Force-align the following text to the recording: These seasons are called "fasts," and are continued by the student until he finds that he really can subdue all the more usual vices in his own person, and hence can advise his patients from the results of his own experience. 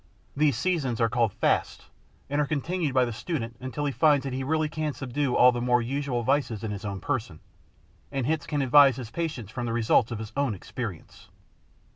These 0.35 0.57
seasons 0.57 0.99
are 0.99 1.09
called 1.11 1.31
"fasts," 1.31 1.85
and 2.27 2.41
are 2.41 2.47
continued 2.47 2.91
by 2.91 3.05
the 3.05 3.13
student 3.13 3.55
until 3.59 3.85
he 3.85 3.91
finds 3.91 4.23
that 4.23 4.33
he 4.33 4.43
really 4.43 4.67
can 4.67 4.93
subdue 4.93 5.35
all 5.35 5.51
the 5.51 5.61
more 5.61 5.79
usual 5.79 6.23
vices 6.23 6.63
in 6.63 6.71
his 6.71 6.83
own 6.85 6.99
person, 6.99 7.39
and 8.11 8.25
hence 8.25 8.47
can 8.47 8.63
advise 8.63 8.95
his 8.95 9.11
patients 9.11 9.51
from 9.51 9.67
the 9.67 9.73
results 9.73 10.09
of 10.09 10.17
his 10.17 10.33
own 10.35 10.55
experience. 10.55 11.29